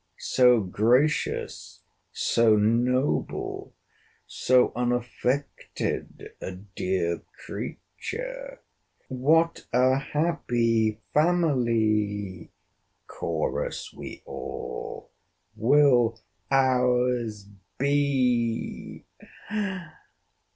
[0.17, 3.75] —So gracious, so noble,
[4.25, 8.61] so unaffected a dear creature!'
[9.09, 12.51] 'What a happy family,'
[13.05, 15.11] chorus we all,
[15.55, 17.47] 'will our's
[17.77, 19.05] be!